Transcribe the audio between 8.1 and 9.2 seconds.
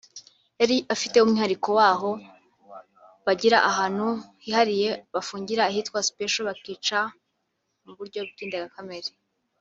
bw’indengakamere